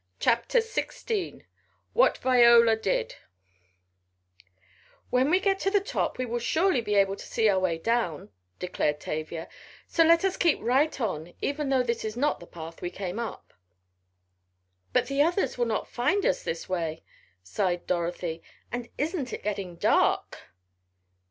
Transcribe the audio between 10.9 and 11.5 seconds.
on,